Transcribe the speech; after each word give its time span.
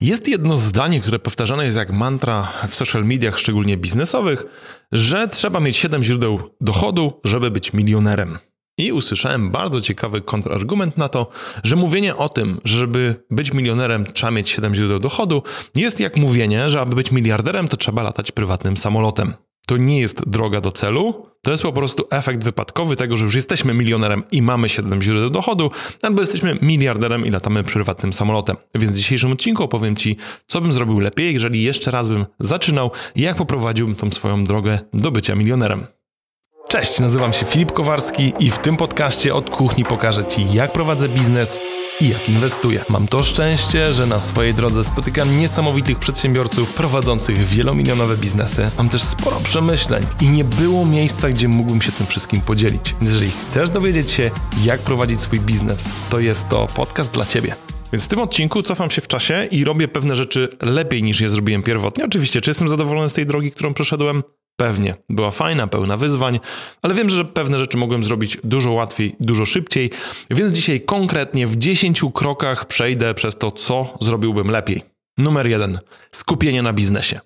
Jest 0.00 0.28
jedno 0.28 0.56
zdanie, 0.56 1.00
które 1.00 1.18
powtarzane 1.18 1.64
jest 1.64 1.76
jak 1.76 1.92
mantra 1.92 2.52
w 2.68 2.74
social 2.74 3.04
mediach, 3.04 3.38
szczególnie 3.38 3.76
biznesowych, 3.76 4.44
że 4.92 5.28
trzeba 5.28 5.60
mieć 5.60 5.76
7 5.76 6.02
źródeł 6.02 6.40
dochodu, 6.60 7.20
żeby 7.24 7.50
być 7.50 7.72
milionerem. 7.72 8.38
I 8.78 8.92
usłyszałem 8.92 9.50
bardzo 9.50 9.80
ciekawy 9.80 10.20
kontrargument 10.20 10.98
na 10.98 11.08
to, 11.08 11.30
że 11.64 11.76
mówienie 11.76 12.16
o 12.16 12.28
tym, 12.28 12.60
że 12.64 12.78
żeby 12.78 13.24
być 13.30 13.52
milionerem 13.52 14.06
trzeba 14.12 14.30
mieć 14.30 14.48
7 14.48 14.74
źródeł 14.74 14.98
dochodu, 14.98 15.42
jest 15.74 16.00
jak 16.00 16.16
mówienie, 16.16 16.70
że 16.70 16.80
aby 16.80 16.96
być 16.96 17.12
miliarderem 17.12 17.68
to 17.68 17.76
trzeba 17.76 18.02
latać 18.02 18.32
prywatnym 18.32 18.76
samolotem 18.76 19.34
to 19.66 19.76
nie 19.76 20.00
jest 20.00 20.28
droga 20.28 20.60
do 20.60 20.72
celu, 20.72 21.22
to 21.42 21.50
jest 21.50 21.62
po 21.62 21.72
prostu 21.72 22.04
efekt 22.10 22.44
wypadkowy 22.44 22.96
tego, 22.96 23.16
że 23.16 23.24
już 23.24 23.34
jesteśmy 23.34 23.74
milionerem 23.74 24.22
i 24.32 24.42
mamy 24.42 24.68
7 24.68 25.02
źródeł 25.02 25.30
dochodu, 25.30 25.70
albo 26.02 26.20
jesteśmy 26.20 26.58
miliarderem 26.62 27.26
i 27.26 27.30
latamy 27.30 27.64
prywatnym 27.64 28.12
samolotem. 28.12 28.56
Więc 28.74 28.92
w 28.92 28.96
dzisiejszym 28.96 29.32
odcinku 29.32 29.62
opowiem 29.62 29.96
Ci, 29.96 30.16
co 30.46 30.60
bym 30.60 30.72
zrobił 30.72 31.00
lepiej, 31.00 31.34
jeżeli 31.34 31.62
jeszcze 31.62 31.90
raz 31.90 32.08
bym 32.08 32.26
zaczynał 32.40 32.90
jak 33.16 33.36
poprowadziłbym 33.36 33.96
tą 33.96 34.10
swoją 34.10 34.44
drogę 34.44 34.78
do 34.92 35.10
bycia 35.10 35.34
milionerem. 35.34 35.86
Cześć, 36.68 37.00
nazywam 37.00 37.32
się 37.32 37.46
Filip 37.46 37.72
Kowarski 37.72 38.32
i 38.38 38.50
w 38.50 38.58
tym 38.58 38.76
podcaście 38.76 39.34
od 39.34 39.50
kuchni 39.50 39.84
pokażę 39.84 40.24
Ci, 40.24 40.52
jak 40.52 40.72
prowadzę 40.72 41.08
biznes 41.08 41.60
i 42.00 42.08
jak 42.08 42.28
inwestuję. 42.28 42.84
Mam 42.88 43.08
to 43.08 43.22
szczęście, 43.22 43.92
że 43.92 44.06
na 44.06 44.20
swojej 44.20 44.54
drodze 44.54 44.84
spotykam 44.84 45.38
niesamowitych 45.38 45.98
przedsiębiorców 45.98 46.74
prowadzących 46.74 47.38
wielomilionowe 47.38 48.16
biznesy. 48.16 48.70
Mam 48.78 48.88
też 48.88 49.02
sporo 49.02 49.36
przemyśleń 49.40 50.06
i 50.20 50.28
nie 50.28 50.44
było 50.44 50.86
miejsca, 50.86 51.28
gdzie 51.28 51.48
mógłbym 51.48 51.82
się 51.82 51.92
tym 51.92 52.06
wszystkim 52.06 52.40
podzielić. 52.40 52.94
Jeżeli 53.00 53.30
chcesz 53.30 53.70
dowiedzieć 53.70 54.10
się, 54.10 54.30
jak 54.64 54.80
prowadzić 54.80 55.20
swój 55.20 55.40
biznes, 55.40 55.88
to 56.10 56.20
jest 56.20 56.48
to 56.48 56.66
podcast 56.66 57.12
dla 57.12 57.26
Ciebie. 57.26 57.54
Więc 57.92 58.04
w 58.04 58.08
tym 58.08 58.18
odcinku 58.18 58.62
cofam 58.62 58.90
się 58.90 59.00
w 59.00 59.08
czasie 59.08 59.48
i 59.50 59.64
robię 59.64 59.88
pewne 59.88 60.16
rzeczy 60.16 60.48
lepiej 60.62 61.02
niż 61.02 61.20
je 61.20 61.28
zrobiłem 61.28 61.62
pierwotnie. 61.62 62.04
Oczywiście, 62.04 62.40
czy 62.40 62.50
jestem 62.50 62.68
zadowolony 62.68 63.08
z 63.08 63.12
tej 63.12 63.26
drogi, 63.26 63.50
którą 63.50 63.74
przeszedłem? 63.74 64.22
Pewnie. 64.56 64.94
Była 65.08 65.30
fajna, 65.30 65.66
pełna 65.66 65.96
wyzwań, 65.96 66.40
ale 66.82 66.94
wiem, 66.94 67.08
że 67.08 67.24
pewne 67.24 67.58
rzeczy 67.58 67.76
mogłem 67.76 68.04
zrobić 68.04 68.38
dużo 68.44 68.72
łatwiej, 68.72 69.16
dużo 69.20 69.46
szybciej, 69.46 69.90
więc 70.30 70.56
dzisiaj 70.56 70.80
konkretnie 70.80 71.46
w 71.46 71.56
10 71.56 72.02
krokach 72.14 72.66
przejdę 72.66 73.14
przez 73.14 73.36
to, 73.36 73.50
co 73.50 73.94
zrobiłbym 74.00 74.48
lepiej. 74.50 74.82
Numer 75.18 75.46
jeden. 75.46 75.78
Skupienie 76.10 76.62
na 76.62 76.72
biznesie. 76.72 77.20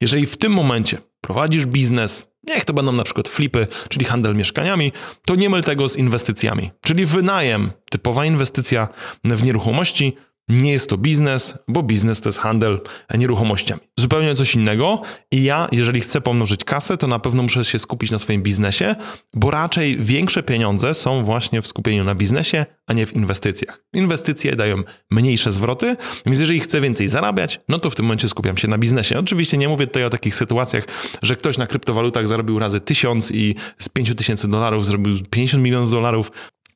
Jeżeli 0.00 0.26
w 0.26 0.36
tym 0.36 0.52
momencie 0.52 0.98
prowadzisz 1.20 1.66
biznes, 1.66 2.26
niech 2.44 2.64
to 2.64 2.72
będą 2.72 2.92
na 2.92 3.04
przykład 3.04 3.28
flipy, 3.28 3.66
czyli 3.88 4.04
handel 4.04 4.36
mieszkaniami, 4.36 4.92
to 5.26 5.34
nie 5.34 5.50
myl 5.50 5.62
tego 5.62 5.88
z 5.88 5.96
inwestycjami. 5.96 6.70
Czyli 6.80 7.06
wynajem, 7.06 7.70
typowa 7.90 8.26
inwestycja 8.26 8.88
w 9.24 9.42
nieruchomości, 9.42 10.16
nie 10.48 10.72
jest 10.72 10.90
to 10.90 10.98
biznes, 10.98 11.58
bo 11.68 11.82
biznes 11.82 12.20
to 12.20 12.28
jest 12.28 12.38
handel 12.38 12.80
nieruchomościami. 13.18 13.80
Zupełnie 13.98 14.34
coś 14.34 14.54
innego. 14.54 15.00
I 15.30 15.42
ja, 15.42 15.68
jeżeli 15.72 16.00
chcę 16.00 16.20
pomnożyć 16.20 16.64
kasę, 16.64 16.96
to 16.96 17.06
na 17.06 17.18
pewno 17.18 17.42
muszę 17.42 17.64
się 17.64 17.78
skupić 17.78 18.10
na 18.10 18.18
swoim 18.18 18.42
biznesie, 18.42 18.94
bo 19.34 19.50
raczej 19.50 19.96
większe 19.98 20.42
pieniądze 20.42 20.94
są 20.94 21.24
właśnie 21.24 21.62
w 21.62 21.66
skupieniu 21.66 22.04
na 22.04 22.14
biznesie, 22.14 22.66
a 22.86 22.92
nie 22.92 23.06
w 23.06 23.16
inwestycjach. 23.16 23.82
Inwestycje 23.94 24.56
dają 24.56 24.76
mniejsze 25.10 25.52
zwroty, 25.52 25.96
więc 26.26 26.40
jeżeli 26.40 26.60
chcę 26.60 26.80
więcej 26.80 27.08
zarabiać, 27.08 27.60
no 27.68 27.78
to 27.78 27.90
w 27.90 27.94
tym 27.94 28.04
momencie 28.04 28.28
skupiam 28.28 28.56
się 28.56 28.68
na 28.68 28.78
biznesie. 28.78 29.18
Oczywiście 29.18 29.58
nie 29.58 29.68
mówię 29.68 29.86
tutaj 29.86 30.04
o 30.04 30.10
takich 30.10 30.34
sytuacjach, 30.34 30.84
że 31.22 31.36
ktoś 31.36 31.58
na 31.58 31.66
kryptowalutach 31.66 32.28
zarobił 32.28 32.58
razy 32.58 32.80
tysiąc 32.80 33.32
i 33.32 33.54
z 33.78 33.88
5 33.88 34.14
tysięcy 34.14 34.48
dolarów 34.48 34.86
zrobił 34.86 35.16
50 35.30 35.62
milionów 35.64 35.90
dolarów. 35.90 36.30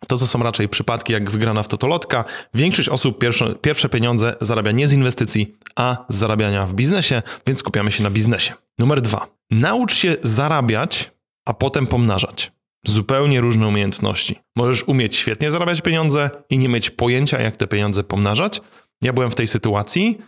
To, 0.08 0.18
to 0.18 0.26
są 0.26 0.42
raczej 0.42 0.68
przypadki 0.68 1.12
jak 1.12 1.30
wygrana 1.30 1.62
w 1.62 1.68
totolotka. 1.68 2.24
Większość 2.54 2.88
osób 2.88 3.18
pierwsze, 3.18 3.54
pierwsze 3.54 3.88
pieniądze 3.88 4.36
zarabia 4.40 4.72
nie 4.72 4.86
z 4.86 4.92
inwestycji, 4.92 5.54
a 5.76 6.04
z 6.08 6.16
zarabiania 6.16 6.66
w 6.66 6.74
biznesie, 6.74 7.22
więc 7.46 7.58
skupiamy 7.58 7.92
się 7.92 8.02
na 8.02 8.10
biznesie. 8.10 8.52
Numer 8.78 9.00
dwa. 9.00 9.26
Naucz 9.50 9.94
się 9.94 10.16
zarabiać, 10.22 11.10
a 11.46 11.54
potem 11.54 11.86
pomnażać. 11.86 12.52
Zupełnie 12.86 13.40
różne 13.40 13.66
umiejętności. 13.66 14.38
Możesz 14.56 14.82
umieć 14.82 15.16
świetnie 15.16 15.50
zarabiać 15.50 15.80
pieniądze 15.80 16.30
i 16.50 16.58
nie 16.58 16.68
mieć 16.68 16.90
pojęcia, 16.90 17.40
jak 17.40 17.56
te 17.56 17.66
pieniądze 17.66 18.04
pomnażać, 18.04 18.60
ja 19.02 19.12
byłem 19.12 19.30
w 19.30 19.34
tej 19.34 19.46
sytuacji 19.46 20.18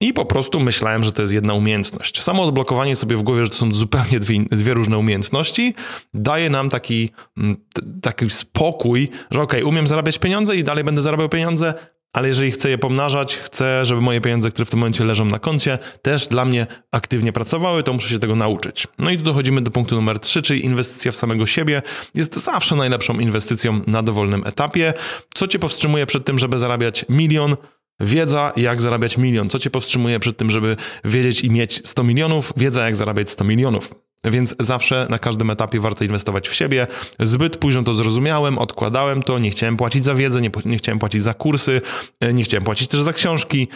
i 0.00 0.12
po 0.12 0.24
prostu 0.24 0.60
myślałem, 0.60 1.02
że 1.02 1.12
to 1.12 1.22
jest 1.22 1.34
jedna 1.34 1.54
umiejętność. 1.54 2.22
Samo 2.22 2.42
odblokowanie 2.42 2.96
sobie 2.96 3.16
w 3.16 3.22
głowie, 3.22 3.44
że 3.44 3.50
to 3.50 3.56
są 3.56 3.74
zupełnie 3.74 4.20
dwie, 4.20 4.44
dwie 4.50 4.74
różne 4.74 4.98
umiejętności, 4.98 5.74
daje 6.14 6.50
nam 6.50 6.68
taki, 6.68 7.10
mm, 7.36 7.56
taki 8.02 8.30
spokój, 8.30 9.08
że 9.30 9.42
ok, 9.42 9.52
umiem 9.64 9.86
zarabiać 9.86 10.18
pieniądze 10.18 10.56
i 10.56 10.64
dalej 10.64 10.84
będę 10.84 11.02
zarabiał 11.02 11.28
pieniądze, 11.28 11.74
ale 12.16 12.28
jeżeli 12.28 12.50
chcę 12.50 12.70
je 12.70 12.78
pomnażać, 12.78 13.36
chcę, 13.36 13.84
żeby 13.84 14.00
moje 14.00 14.20
pieniądze, 14.20 14.50
które 14.50 14.64
w 14.66 14.70
tym 14.70 14.78
momencie 14.78 15.04
leżą 15.04 15.24
na 15.24 15.38
koncie, 15.38 15.78
też 16.02 16.28
dla 16.28 16.44
mnie 16.44 16.66
aktywnie 16.90 17.32
pracowały, 17.32 17.82
to 17.82 17.92
muszę 17.92 18.08
się 18.08 18.18
tego 18.18 18.36
nauczyć. 18.36 18.86
No 18.98 19.10
i 19.10 19.18
tu 19.18 19.24
dochodzimy 19.24 19.60
do 19.60 19.70
punktu 19.70 19.94
numer 19.94 20.18
3, 20.18 20.42
czyli 20.42 20.64
inwestycja 20.64 21.12
w 21.12 21.16
samego 21.16 21.46
siebie 21.46 21.82
jest 22.14 22.36
zawsze 22.36 22.76
najlepszą 22.76 23.18
inwestycją 23.18 23.80
na 23.86 24.02
dowolnym 24.02 24.46
etapie. 24.46 24.94
Co 25.34 25.46
cię 25.46 25.58
powstrzymuje 25.58 26.06
przed 26.06 26.24
tym, 26.24 26.38
żeby 26.38 26.58
zarabiać 26.58 27.04
milion? 27.08 27.56
Wiedza, 28.00 28.52
jak 28.56 28.80
zarabiać 28.80 29.18
milion. 29.18 29.50
Co 29.50 29.58
cię 29.58 29.70
powstrzymuje 29.70 30.20
przed 30.20 30.36
tym, 30.36 30.50
żeby 30.50 30.76
wiedzieć 31.04 31.40
i 31.40 31.50
mieć 31.50 31.88
100 31.88 32.02
milionów? 32.02 32.52
Wiedza, 32.56 32.84
jak 32.84 32.96
zarabiać 32.96 33.30
100 33.30 33.44
milionów. 33.44 33.94
Więc 34.24 34.54
zawsze 34.60 35.06
na 35.10 35.18
każdym 35.18 35.50
etapie 35.50 35.80
warto 35.80 36.04
inwestować 36.04 36.48
w 36.48 36.54
siebie. 36.54 36.86
Zbyt 37.20 37.56
późno 37.56 37.82
to 37.82 37.94
zrozumiałem, 37.94 38.58
odkładałem 38.58 39.22
to, 39.22 39.38
nie 39.38 39.50
chciałem 39.50 39.76
płacić 39.76 40.04
za 40.04 40.14
wiedzę, 40.14 40.40
nie, 40.40 40.50
nie 40.64 40.76
chciałem 40.76 40.98
płacić 40.98 41.22
za 41.22 41.34
kursy, 41.34 41.80
e, 42.20 42.32
nie 42.32 42.44
chciałem 42.44 42.64
płacić 42.64 42.88
też 42.88 43.00
za 43.00 43.12
książki. 43.12 43.68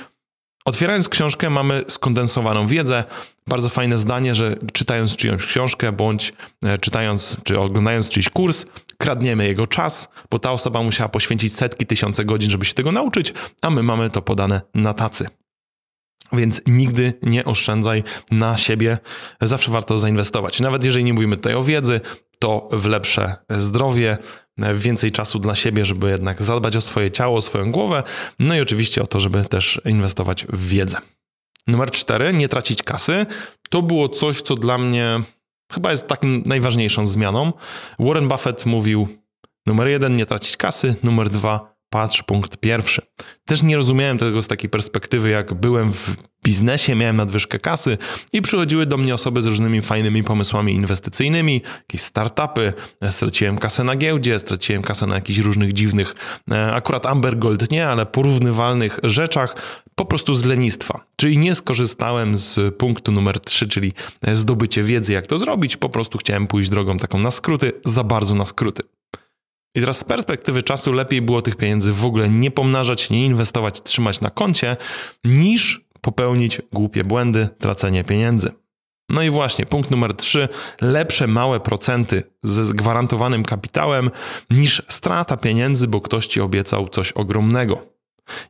Otwierając 0.64 1.08
książkę, 1.08 1.50
mamy 1.50 1.84
skondensowaną 1.88 2.66
wiedzę. 2.66 3.04
Bardzo 3.46 3.68
fajne 3.68 3.98
zdanie, 3.98 4.34
że 4.34 4.56
czytając 4.72 5.16
czyjąś 5.16 5.46
książkę, 5.46 5.92
bądź 5.92 6.32
e, 6.64 6.78
czytając 6.78 7.36
czy 7.44 7.60
oglądając 7.60 8.08
czyjś 8.08 8.28
kurs, 8.28 8.66
kradniemy 9.00 9.46
jego 9.46 9.66
czas, 9.66 10.08
bo 10.30 10.38
ta 10.38 10.52
osoba 10.52 10.82
musiała 10.82 11.08
poświęcić 11.08 11.54
setki, 11.54 11.86
tysiące 11.86 12.24
godzin, 12.24 12.50
żeby 12.50 12.64
się 12.64 12.74
tego 12.74 12.92
nauczyć, 12.92 13.32
a 13.62 13.70
my 13.70 13.82
mamy 13.82 14.10
to 14.10 14.22
podane 14.22 14.60
na 14.74 14.94
tacy. 14.94 15.26
Więc 16.32 16.60
nigdy 16.66 17.12
nie 17.22 17.44
oszczędzaj 17.44 18.02
na 18.30 18.56
siebie, 18.56 18.98
zawsze 19.40 19.70
warto 19.70 19.98
zainwestować. 19.98 20.60
Nawet 20.60 20.84
jeżeli 20.84 21.04
nie 21.04 21.14
mówimy 21.14 21.36
tutaj 21.36 21.54
o 21.54 21.62
wiedzy, 21.62 22.00
to 22.38 22.68
w 22.72 22.86
lepsze 22.86 23.36
zdrowie, 23.50 24.18
więcej 24.74 25.12
czasu 25.12 25.38
dla 25.38 25.54
siebie, 25.54 25.84
żeby 25.84 26.10
jednak 26.10 26.42
zadbać 26.42 26.76
o 26.76 26.80
swoje 26.80 27.10
ciało, 27.10 27.36
o 27.36 27.42
swoją 27.42 27.72
głowę, 27.72 28.02
no 28.38 28.56
i 28.56 28.60
oczywiście 28.60 29.02
o 29.02 29.06
to, 29.06 29.20
żeby 29.20 29.44
też 29.44 29.80
inwestować 29.84 30.46
w 30.46 30.68
wiedzę. 30.68 30.98
Numer 31.66 31.90
cztery, 31.90 32.32
nie 32.32 32.48
tracić 32.48 32.82
kasy. 32.82 33.26
To 33.70 33.82
było 33.82 34.08
coś, 34.08 34.42
co 34.42 34.54
dla 34.54 34.78
mnie 34.78 35.20
chyba 35.70 35.90
jest 35.90 36.08
taką 36.08 36.28
najważniejszą 36.46 37.06
zmianą. 37.06 37.52
Warren 37.98 38.28
Buffett 38.28 38.66
mówił: 38.66 39.08
numer 39.66 39.88
jeden, 39.88 40.16
nie 40.16 40.26
tracić 40.26 40.56
kasy, 40.56 40.94
numer 41.02 41.30
dwa, 41.30 41.74
patrz 41.90 42.22
punkt 42.22 42.56
pierwszy. 42.56 43.02
Też 43.44 43.62
nie 43.62 43.76
rozumiałem 43.76 44.18
tego 44.18 44.42
z 44.42 44.48
takiej 44.48 44.70
perspektywy, 44.70 45.30
jak 45.30 45.54
byłem 45.54 45.92
w 45.92 46.16
biznesie, 46.44 46.94
miałem 46.94 47.16
nadwyżkę 47.16 47.58
kasy 47.58 47.98
i 48.32 48.42
przychodziły 48.42 48.86
do 48.86 48.96
mnie 48.96 49.14
osoby 49.14 49.42
z 49.42 49.46
różnymi 49.46 49.82
fajnymi 49.82 50.24
pomysłami 50.24 50.74
inwestycyjnymi, 50.74 51.62
jakieś 51.78 52.00
startupy, 52.00 52.72
straciłem 53.10 53.58
kasę 53.58 53.84
na 53.84 53.96
giełdzie, 53.96 54.38
straciłem 54.38 54.82
kasę 54.82 55.06
na 55.06 55.14
jakichś 55.14 55.38
różnych 55.38 55.72
dziwnych, 55.72 56.14
e, 56.50 56.72
akurat 56.72 57.06
Amber 57.06 57.38
Gold 57.38 57.70
nie, 57.70 57.88
ale 57.88 58.06
porównywalnych 58.06 58.98
rzeczach, 59.02 59.56
po 59.94 60.04
prostu 60.04 60.34
z 60.34 60.44
lenistwa. 60.44 61.04
Czyli 61.16 61.38
nie 61.38 61.54
skorzystałem 61.54 62.38
z 62.38 62.74
punktu 62.76 63.12
numer 63.12 63.40
3, 63.40 63.68
czyli 63.68 63.92
zdobycie 64.32 64.82
wiedzy, 64.82 65.12
jak 65.12 65.26
to 65.26 65.38
zrobić, 65.38 65.76
po 65.76 65.88
prostu 65.88 66.18
chciałem 66.18 66.46
pójść 66.46 66.68
drogą 66.68 66.96
taką 66.96 67.18
na 67.18 67.30
skróty, 67.30 67.72
za 67.84 68.04
bardzo 68.04 68.34
na 68.34 68.44
skróty. 68.44 68.82
I 69.74 69.80
teraz 69.80 69.98
z 69.98 70.04
perspektywy 70.04 70.62
czasu 70.62 70.92
lepiej 70.92 71.22
było 71.22 71.42
tych 71.42 71.56
pieniędzy 71.56 71.92
w 71.92 72.04
ogóle 72.04 72.28
nie 72.28 72.50
pomnażać, 72.50 73.10
nie 73.10 73.26
inwestować, 73.26 73.82
trzymać 73.82 74.20
na 74.20 74.30
koncie, 74.30 74.76
niż 75.24 75.84
popełnić 76.00 76.62
głupie 76.72 77.04
błędy, 77.04 77.48
tracenie 77.58 78.04
pieniędzy. 78.04 78.52
No 79.08 79.22
i 79.22 79.30
właśnie, 79.30 79.66
punkt 79.66 79.90
numer 79.90 80.14
3. 80.14 80.48
Lepsze 80.80 81.26
małe 81.26 81.60
procenty 81.60 82.22
ze 82.42 82.74
gwarantowanym 82.74 83.44
kapitałem 83.44 84.10
niż 84.50 84.82
strata 84.88 85.36
pieniędzy, 85.36 85.88
bo 85.88 86.00
ktoś 86.00 86.26
ci 86.26 86.40
obiecał 86.40 86.88
coś 86.88 87.12
ogromnego. 87.12 87.86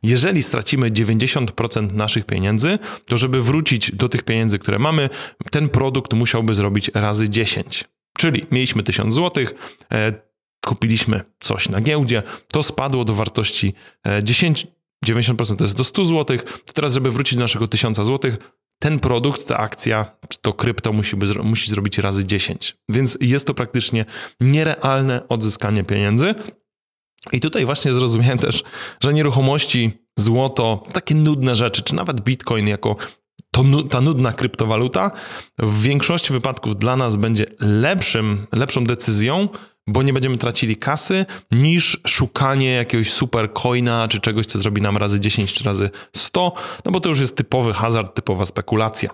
Jeżeli 0.03 0.43
stracimy 0.43 0.91
90% 0.91 1.93
naszych 1.93 2.25
pieniędzy, 2.25 2.79
to 3.05 3.17
żeby 3.17 3.41
wrócić 3.41 3.95
do 3.95 4.09
tych 4.09 4.23
pieniędzy, 4.23 4.59
które 4.59 4.79
mamy, 4.79 5.09
ten 5.51 5.69
produkt 5.69 6.13
musiałby 6.13 6.55
zrobić 6.55 6.91
razy 6.93 7.29
10. 7.29 7.83
Czyli 8.17 8.45
mieliśmy 8.51 8.83
1000 8.83 9.15
zł, 9.15 9.45
kupiliśmy 10.65 11.21
coś 11.39 11.69
na 11.69 11.81
giełdzie, 11.81 12.23
to 12.51 12.63
spadło 12.63 13.05
do 13.05 13.13
wartości 13.13 13.73
10, 14.23 14.63
e, 14.63 14.67
90% 15.05 15.55
to 15.57 15.63
jest 15.63 15.77
do 15.77 15.83
100 15.83 16.05
zł, 16.05 16.37
to 16.65 16.73
teraz, 16.73 16.93
żeby 16.93 17.11
wrócić 17.11 17.35
do 17.35 17.41
naszego 17.41 17.67
1000 17.67 17.97
zł, 17.97 18.31
ten 18.79 18.99
produkt, 18.99 19.47
ta 19.47 19.57
akcja, 19.57 20.15
czy 20.29 20.37
to 20.41 20.53
krypto 20.53 20.93
musi, 20.93 21.15
by, 21.15 21.43
musi 21.43 21.69
zrobić 21.69 21.97
razy 21.97 22.25
10. 22.25 22.77
Więc 22.89 23.17
jest 23.21 23.47
to 23.47 23.53
praktycznie 23.53 24.05
nierealne 24.39 25.27
odzyskanie 25.27 25.83
pieniędzy. 25.83 26.35
I 27.31 27.39
tutaj 27.39 27.65
właśnie 27.65 27.93
zrozumiałem 27.93 28.37
też, 28.37 28.63
że 29.01 29.13
nieruchomości, 29.13 29.91
złoto, 30.17 30.83
takie 30.93 31.15
nudne 31.15 31.55
rzeczy, 31.55 31.83
czy 31.83 31.95
nawet 31.95 32.21
bitcoin 32.21 32.67
jako 32.67 32.95
to, 33.51 33.63
ta 33.89 34.01
nudna 34.01 34.33
kryptowaluta 34.33 35.11
w 35.59 35.81
większości 35.81 36.33
wypadków 36.33 36.75
dla 36.75 36.95
nas 36.95 37.15
będzie 37.15 37.45
lepszym, 37.59 38.47
lepszą 38.51 38.83
decyzją, 38.83 39.49
bo 39.91 40.03
nie 40.03 40.13
będziemy 40.13 40.37
tracili 40.37 40.75
kasy, 40.75 41.25
niż 41.51 42.01
szukanie 42.07 42.71
jakiegoś 42.71 43.13
super 43.13 43.53
coina, 43.53 44.07
czy 44.07 44.19
czegoś, 44.19 44.45
co 44.45 44.59
zrobi 44.59 44.81
nam 44.81 44.97
razy 44.97 45.19
10 45.19 45.53
czy 45.53 45.63
razy 45.63 45.89
100, 46.15 46.53
no 46.85 46.91
bo 46.91 46.99
to 46.99 47.09
już 47.09 47.19
jest 47.19 47.37
typowy 47.37 47.73
hazard, 47.73 48.15
typowa 48.15 48.45
spekulacja. 48.45 49.09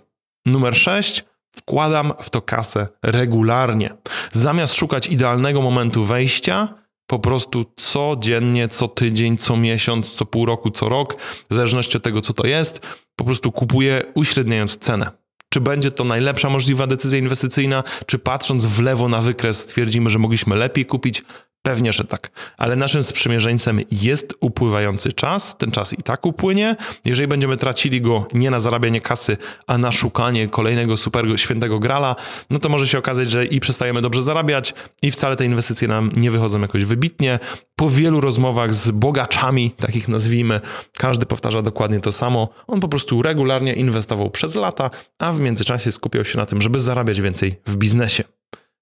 Numer 0.46 0.76
6. 0.76 1.26
Wkładam 1.56 2.14
w 2.22 2.30
to 2.30 2.42
kasę 2.42 2.88
regularnie. 3.04 3.90
Zamiast 4.32 4.74
szukać 4.74 5.08
idealnego 5.08 5.62
momentu 5.62 6.04
wejścia, 6.04 6.68
po 7.08 7.20
prostu 7.20 7.66
codziennie, 7.76 8.68
co 8.68 8.88
tydzień, 8.88 9.38
co 9.38 9.58
miesiąc, 9.58 10.14
co 10.14 10.26
pół 10.26 10.46
roku, 10.46 10.70
co 10.70 10.90
rok, 10.90 11.22
w 11.50 11.54
zależności 11.54 11.98
od 11.98 12.04
tego, 12.04 12.22
co 12.22 12.34
to 12.34 12.48
jest, 12.48 12.88
po 13.16 13.26
prostu 13.26 13.52
kupuję 13.52 14.04
uśredniając 14.14 14.78
cenę. 14.78 15.12
Czy 15.58 15.62
będzie 15.62 15.92
to 15.92 16.04
najlepsza 16.04 16.50
możliwa 16.50 16.88
decyzja 16.88 17.20
inwestycyjna, 17.20 17.84
czy 18.06 18.20
patrząc 18.20 18.66
w 18.66 18.82
lewo 18.82 19.10
na 19.10 19.22
wykres 19.22 19.60
stwierdzimy, 19.60 20.10
że 20.10 20.20
mogliśmy 20.20 20.56
lepiej 20.56 20.86
kupić? 20.86 21.24
Pewnie, 21.68 21.94
że 21.94 22.04
tak. 22.04 22.32
Ale 22.58 22.76
naszym 22.76 23.04
sprzymierzeńcem 23.04 23.82
jest 23.92 24.34
upływający 24.40 25.12
czas. 25.12 25.58
Ten 25.58 25.72
czas 25.72 25.94
i 25.94 26.04
tak 26.04 26.26
upłynie. 26.26 26.76
Jeżeli 27.06 27.28
będziemy 27.28 27.58
tracili 27.58 28.02
go 28.02 28.28
nie 28.34 28.52
na 28.52 28.60
zarabianie 28.60 29.02
kasy, 29.02 29.38
a 29.68 29.78
na 29.78 29.92
szukanie 29.92 30.48
kolejnego 30.48 30.98
super 30.98 31.26
świętego 31.36 31.80
grala, 31.80 32.16
no 32.50 32.60
to 32.60 32.70
może 32.70 32.88
się 32.88 32.98
okazać, 32.98 33.30
że 33.30 33.46
i 33.46 33.60
przestajemy 33.60 34.02
dobrze 34.02 34.22
zarabiać, 34.22 34.74
i 35.02 35.12
wcale 35.12 35.36
te 35.36 35.46
inwestycje 35.46 35.88
nam 35.88 36.10
nie 36.16 36.32
wychodzą 36.32 36.62
jakoś 36.62 36.84
wybitnie. 36.84 37.40
Po 37.76 37.90
wielu 37.90 38.22
rozmowach 38.22 38.74
z 38.74 38.92
bogaczami, 38.92 39.72
takich 39.72 40.08
nazwijmy, 40.08 40.62
każdy 40.98 41.26
powtarza 41.26 41.62
dokładnie 41.62 42.00
to 42.00 42.12
samo. 42.12 42.50
On 42.68 42.80
po 42.80 42.88
prostu 42.88 43.22
regularnie 43.22 43.74
inwestował 43.74 44.30
przez 44.30 44.56
lata, 44.56 44.90
a 45.20 45.32
w 45.32 45.40
międzyczasie 45.40 45.92
skupiał 45.92 46.26
się 46.26 46.38
na 46.38 46.46
tym, 46.46 46.62
żeby 46.62 46.80
zarabiać 46.80 47.22
więcej 47.22 47.56
w 47.66 47.76
biznesie. 47.76 48.24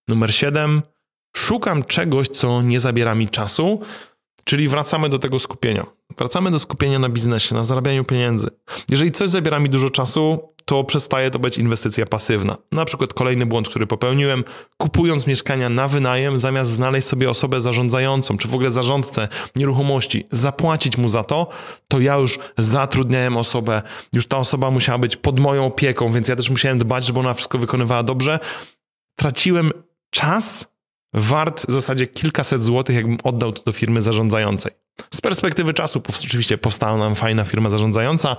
Numer 0.08 0.36
7 0.36 0.82
Szukam 1.36 1.84
czegoś, 1.84 2.28
co 2.28 2.62
nie 2.62 2.80
zabiera 2.80 3.16
mi 3.16 3.30
czasu, 3.30 3.80
czyli 4.44 4.68
wracamy 4.68 5.10
do 5.10 5.20
tego 5.20 5.40
skupienia. 5.40 5.86
Wracamy 6.18 6.52
do 6.52 6.60
skupienia 6.60 7.00
na 7.00 7.10
biznesie, 7.10 7.56
na 7.56 7.64
zarabianiu 7.64 8.04
pieniędzy. 8.04 8.48
Jeżeli 8.90 9.12
coś 9.12 9.30
zabiera 9.30 9.60
mi 9.60 9.70
dużo 9.70 9.90
czasu, 9.90 10.54
to 10.66 10.84
przestaje 10.84 11.32
to 11.32 11.40
być 11.40 11.58
inwestycja 11.58 12.06
pasywna. 12.06 12.58
Na 12.72 12.86
przykład 12.86 13.14
kolejny 13.14 13.46
błąd, 13.46 13.70
który 13.70 13.88
popełniłem, 13.88 14.44
kupując 14.78 15.28
mieszkania 15.28 15.70
na 15.70 15.88
wynajem, 15.88 16.38
zamiast 16.38 16.72
znaleźć 16.72 17.08
sobie 17.08 17.30
osobę 17.30 17.62
zarządzającą, 17.62 18.38
czy 18.38 18.48
w 18.48 18.54
ogóle 18.54 18.72
zarządcę 18.72 19.28
nieruchomości, 19.56 20.28
zapłacić 20.32 20.98
mu 20.98 21.08
za 21.08 21.24
to, 21.24 21.48
to 21.88 22.00
ja 22.00 22.16
już 22.16 22.40
zatrudniałem 22.58 23.38
osobę, 23.38 23.82
już 24.14 24.28
ta 24.28 24.38
osoba 24.38 24.72
musiała 24.72 24.98
być 24.98 25.18
pod 25.18 25.40
moją 25.40 25.66
opieką, 25.66 26.12
więc 26.12 26.28
ja 26.28 26.36
też 26.36 26.50
musiałem 26.50 26.78
dbać, 26.78 27.06
żeby 27.06 27.20
ona 27.20 27.34
wszystko 27.34 27.58
wykonywała 27.58 28.04
dobrze. 28.04 28.40
Traciłem 29.16 29.72
czas 30.10 30.75
wart 31.16 31.66
w 31.68 31.72
zasadzie 31.72 32.08
kilkaset 32.08 32.64
złotych, 32.64 32.96
jakbym 32.96 33.18
oddał 33.24 33.52
to 33.52 33.64
do 33.64 33.72
firmy 33.72 34.02
zarządzającej. 34.02 34.72
Z 35.14 35.22
perspektywy 35.22 35.74
czasu 35.74 36.02
oczywiście 36.10 36.58
powstała 36.58 36.98
nam 36.98 37.16
fajna 37.16 37.44
firma 37.44 37.70
zarządzająca, 37.70 38.38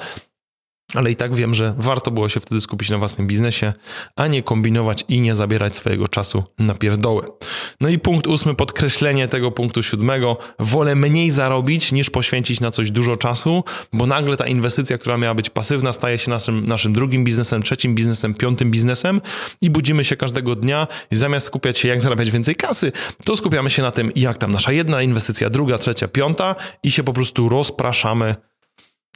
ale 0.95 1.11
i 1.11 1.17
tak 1.17 1.35
wiem, 1.35 1.55
że 1.55 1.75
warto 1.79 2.11
było 2.11 2.29
się 2.29 2.41
wtedy 2.41 2.61
skupić 2.61 2.91
na 2.91 2.99
własnym 2.99 3.27
biznesie, 3.27 3.73
a 4.17 4.27
nie 4.27 4.43
kombinować 4.43 5.05
i 5.09 5.21
nie 5.21 5.35
zabierać 5.35 5.77
swojego 5.77 6.09
czasu 6.09 6.45
na 6.59 6.75
pierdoły. 6.75 7.27
No 7.81 7.89
i 7.89 7.99
punkt 7.99 8.27
ósmy, 8.27 8.55
podkreślenie 8.55 9.29
tego 9.29 9.51
punktu 9.51 9.83
siódmego. 9.83 10.37
Wolę 10.59 10.95
mniej 10.95 11.31
zarobić 11.31 11.93
niż 11.93 12.11
poświęcić 12.11 12.61
na 12.61 12.71
coś 12.71 12.91
dużo 12.91 13.17
czasu, 13.17 13.65
bo 13.93 14.07
nagle 14.07 14.37
ta 14.37 14.47
inwestycja, 14.47 14.99
która 14.99 15.19
miała 15.19 15.35
być 15.35 15.51
pasywna, 15.51 15.93
staje 15.93 16.19
się 16.19 16.31
naszym, 16.31 16.65
naszym 16.65 16.93
drugim 16.93 17.25
biznesem, 17.25 17.63
trzecim 17.63 17.95
biznesem, 17.95 18.35
piątym 18.35 18.71
biznesem 18.71 19.21
i 19.61 19.71
budzimy 19.71 20.05
się 20.05 20.17
każdego 20.17 20.55
dnia 20.55 20.87
i 21.11 21.17
zamiast 21.17 21.47
skupiać 21.47 21.79
się 21.79 21.89
jak 21.89 22.01
zarabiać 22.01 22.31
więcej 22.31 22.57
kasy, 22.57 22.93
to 23.25 23.37
skupiamy 23.37 23.71
się 23.71 23.83
na 23.83 23.91
tym, 23.91 24.13
jak 24.17 24.39
tam 24.39 24.51
nasza 24.51 24.73
jedna 24.73 25.03
inwestycja, 25.03 25.51
druga, 25.51 25.79
trzecia, 25.79 26.09
piąta 26.09 26.55
i 26.83 26.91
się 26.91 27.03
po 27.03 27.13
prostu 27.13 27.49
rozpraszamy 27.49 28.35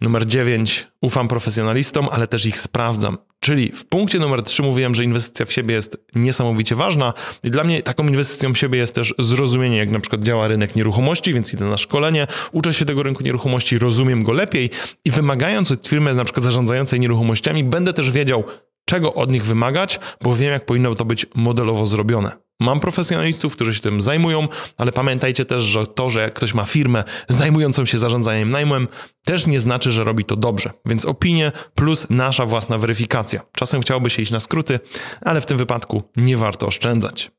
Numer 0.00 0.26
9. 0.26 0.86
Ufam 1.00 1.28
profesjonalistom, 1.28 2.08
ale 2.10 2.26
też 2.26 2.46
ich 2.46 2.60
sprawdzam. 2.60 3.18
Czyli 3.40 3.72
w 3.72 3.84
punkcie 3.84 4.18
numer 4.18 4.42
3 4.42 4.62
mówiłem, 4.62 4.94
że 4.94 5.04
inwestycja 5.04 5.46
w 5.46 5.52
siebie 5.52 5.74
jest 5.74 5.96
niesamowicie 6.14 6.74
ważna 6.76 7.12
i 7.44 7.50
dla 7.50 7.64
mnie 7.64 7.82
taką 7.82 8.06
inwestycją 8.06 8.52
w 8.54 8.58
siebie 8.58 8.78
jest 8.78 8.94
też 8.94 9.14
zrozumienie, 9.18 9.76
jak 9.76 9.90
na 9.90 10.00
przykład 10.00 10.22
działa 10.22 10.48
rynek 10.48 10.76
nieruchomości, 10.76 11.32
więc 11.32 11.54
idę 11.54 11.64
na 11.64 11.78
szkolenie, 11.78 12.26
uczę 12.52 12.74
się 12.74 12.84
tego 12.84 13.02
rynku 13.02 13.22
nieruchomości, 13.22 13.78
rozumiem 13.78 14.22
go 14.22 14.32
lepiej 14.32 14.70
i 15.04 15.10
wymagając 15.10 15.70
od 15.70 15.88
firmy 15.88 16.14
na 16.14 16.24
przykład 16.24 16.44
zarządzającej 16.44 17.00
nieruchomościami, 17.00 17.64
będę 17.64 17.92
też 17.92 18.10
wiedział, 18.10 18.44
czego 18.84 19.14
od 19.14 19.30
nich 19.30 19.44
wymagać, 19.44 20.00
bo 20.22 20.36
wiem, 20.36 20.52
jak 20.52 20.66
powinno 20.66 20.94
to 20.94 21.04
być 21.04 21.26
modelowo 21.34 21.86
zrobione. 21.86 22.49
Mam 22.60 22.80
profesjonalistów, 22.80 23.52
którzy 23.52 23.74
się 23.74 23.80
tym 23.80 24.00
zajmują, 24.00 24.48
ale 24.76 24.92
pamiętajcie 24.92 25.44
też, 25.44 25.62
że 25.62 25.86
to, 25.86 26.10
że 26.10 26.30
ktoś 26.30 26.54
ma 26.54 26.64
firmę 26.64 27.04
zajmującą 27.28 27.86
się 27.86 27.98
zarządzaniem 27.98 28.50
najmem, 28.50 28.88
też 29.24 29.46
nie 29.46 29.60
znaczy, 29.60 29.92
że 29.92 30.04
robi 30.04 30.24
to 30.24 30.36
dobrze. 30.36 30.70
Więc 30.86 31.04
opinie 31.04 31.52
plus 31.74 32.06
nasza 32.10 32.46
własna 32.46 32.78
weryfikacja. 32.78 33.40
Czasem 33.56 33.80
chciałoby 33.80 34.10
się 34.10 34.22
iść 34.22 34.32
na 34.32 34.40
skróty, 34.40 34.80
ale 35.20 35.40
w 35.40 35.46
tym 35.46 35.58
wypadku 35.58 36.02
nie 36.16 36.36
warto 36.36 36.66
oszczędzać. 36.66 37.30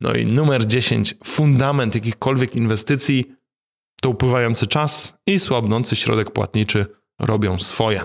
No 0.00 0.14
i 0.14 0.26
numer 0.26 0.66
10, 0.66 1.14
fundament 1.24 1.94
jakichkolwiek 1.94 2.56
inwestycji 2.56 3.32
to 4.02 4.10
upływający 4.10 4.66
czas 4.66 5.14
i 5.26 5.40
słabnący 5.40 5.96
środek 5.96 6.30
płatniczy 6.30 6.86
robią 7.20 7.60
swoje. 7.60 8.04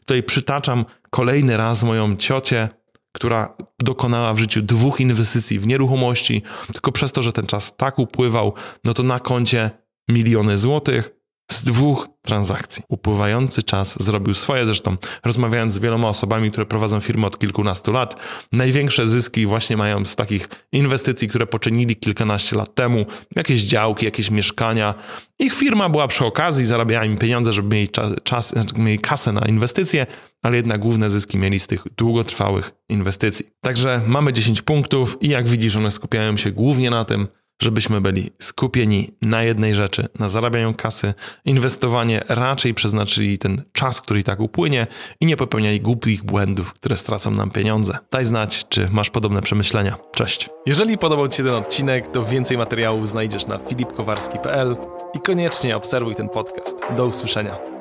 Tutaj 0.00 0.22
przytaczam 0.22 0.84
kolejny 1.10 1.56
raz 1.56 1.82
moją 1.82 2.16
ciocię, 2.16 2.68
która 3.14 3.56
dokonała 3.78 4.34
w 4.34 4.38
życiu 4.38 4.62
dwóch 4.62 5.00
inwestycji 5.00 5.58
w 5.58 5.66
nieruchomości, 5.66 6.42
tylko 6.72 6.92
przez 6.92 7.12
to, 7.12 7.22
że 7.22 7.32
ten 7.32 7.46
czas 7.46 7.76
tak 7.76 7.98
upływał, 7.98 8.52
no 8.84 8.94
to 8.94 9.02
na 9.02 9.20
koncie 9.20 9.70
miliony 10.08 10.58
złotych, 10.58 11.23
z 11.52 11.64
dwóch 11.64 12.08
transakcji. 12.22 12.82
Upływający 12.88 13.62
czas 13.62 14.02
zrobił 14.02 14.34
swoje, 14.34 14.64
zresztą 14.64 14.96
rozmawiając 15.24 15.72
z 15.72 15.78
wieloma 15.78 16.08
osobami, 16.08 16.50
które 16.50 16.66
prowadzą 16.66 17.00
firmy 17.00 17.26
od 17.26 17.38
kilkunastu 17.38 17.92
lat, 17.92 18.16
największe 18.52 19.08
zyski 19.08 19.46
właśnie 19.46 19.76
mają 19.76 20.04
z 20.04 20.16
takich 20.16 20.48
inwestycji, 20.72 21.28
które 21.28 21.46
poczynili 21.46 21.96
kilkanaście 21.96 22.56
lat 22.56 22.74
temu, 22.74 23.06
jakieś 23.36 23.62
działki, 23.62 24.04
jakieś 24.04 24.30
mieszkania. 24.30 24.94
Ich 25.38 25.54
firma 25.54 25.88
była 25.88 26.08
przy 26.08 26.24
okazji, 26.24 26.66
zarabiała 26.66 27.04
im 27.04 27.18
pieniądze, 27.18 27.52
żeby 27.52 27.76
mieli, 27.76 27.88
czas, 28.24 28.54
mieli 28.76 28.98
kasę 28.98 29.32
na 29.32 29.46
inwestycje, 29.46 30.06
ale 30.42 30.56
jednak 30.56 30.80
główne 30.80 31.10
zyski 31.10 31.38
mieli 31.38 31.60
z 31.60 31.66
tych 31.66 31.84
długotrwałych 31.96 32.72
inwestycji. 32.88 33.46
Także 33.60 34.00
mamy 34.06 34.32
10 34.32 34.62
punktów 34.62 35.18
i 35.20 35.28
jak 35.28 35.48
widzisz, 35.48 35.76
one 35.76 35.90
skupiają 35.90 36.36
się 36.36 36.52
głównie 36.52 36.90
na 36.90 37.04
tym, 37.04 37.28
żebyśmy 37.64 38.00
byli 38.00 38.30
skupieni 38.42 39.10
na 39.22 39.42
jednej 39.42 39.74
rzeczy, 39.74 40.08
na 40.18 40.28
zarabianiu 40.28 40.74
kasy, 40.74 41.14
inwestowanie 41.44 42.22
raczej 42.28 42.74
przeznaczyli 42.74 43.38
ten 43.38 43.62
czas, 43.72 44.00
który 44.00 44.20
i 44.20 44.24
tak 44.24 44.40
upłynie 44.40 44.86
i 45.20 45.26
nie 45.26 45.36
popełniali 45.36 45.80
głupich 45.80 46.24
błędów, 46.24 46.74
które 46.74 46.96
stracą 46.96 47.30
nam 47.30 47.50
pieniądze. 47.50 47.98
Daj 48.10 48.24
znać, 48.24 48.64
czy 48.68 48.88
masz 48.92 49.10
podobne 49.10 49.42
przemyślenia. 49.42 49.96
Cześć. 50.14 50.50
Jeżeli 50.66 50.98
podobał 50.98 51.28
Ci 51.28 51.36
się 51.36 51.44
ten 51.44 51.54
odcinek, 51.54 52.06
to 52.06 52.24
więcej 52.24 52.58
materiałów 52.58 53.08
znajdziesz 53.08 53.46
na 53.46 53.58
filipkowarski.pl 53.58 54.76
i 55.14 55.20
koniecznie 55.20 55.76
obserwuj 55.76 56.14
ten 56.14 56.28
podcast. 56.28 56.76
Do 56.96 57.06
usłyszenia. 57.06 57.73